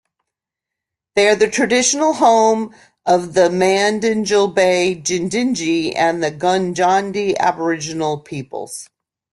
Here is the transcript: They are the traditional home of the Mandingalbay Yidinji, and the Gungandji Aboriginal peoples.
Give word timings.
They 1.15 1.27
are 1.27 1.35
the 1.35 1.47
traditional 1.47 2.13
home 2.13 2.73
of 3.05 3.35
the 3.35 3.49
Mandingalbay 3.51 5.03
Yidinji, 5.03 5.93
and 5.95 6.23
the 6.23 6.31
Gungandji 6.31 7.37
Aboriginal 7.37 8.17
peoples. 8.21 8.89